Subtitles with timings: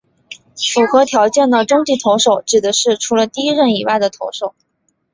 [0.73, 4.55] 符合条件的中继投手指的是除了第一任以外的投手。